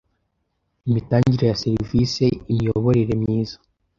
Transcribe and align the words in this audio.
Imitangire 0.87 1.43
ya 1.47 1.59
serivisi 1.63 2.25
Imiyoborere 2.51 3.13
myiza 3.21 3.57